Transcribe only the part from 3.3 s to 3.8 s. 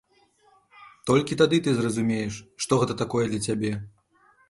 для цябе.